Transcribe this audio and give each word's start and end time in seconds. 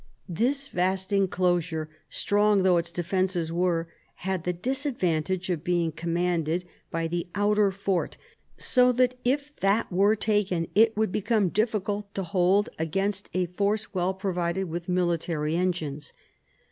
This 0.27 0.67
vast 0.67 1.13
enclosure, 1.13 1.87
strong 2.09 2.63
though 2.63 2.77
its 2.77 2.91
defences 2.91 3.51
were, 3.53 3.87
had 4.25 4.45
the 4.45 4.51
disadvantage 4.51 5.51
of 5.51 5.63
being 5.63 5.91
commanded 5.91 6.65
by 6.89 7.07
the 7.07 7.27
outer 7.35 7.69
fort, 7.69 8.17
so 8.57 8.91
that 8.93 9.13
if 9.23 9.55
that 9.57 9.91
were 9.91 10.15
taken 10.15 10.67
it 10.73 10.97
would 10.97 11.11
become 11.11 11.49
difficult 11.49 12.11
to 12.15 12.23
hold 12.23 12.67
against 12.79 13.29
a 13.35 13.45
force 13.45 13.93
well 13.93 14.15
provided 14.15 14.63
with 14.69 14.89
military 14.89 15.55
engines. 15.55 16.13